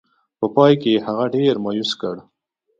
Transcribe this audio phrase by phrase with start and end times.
[0.39, 2.15] په پای کې یې هغه ډېر مایوس کړ.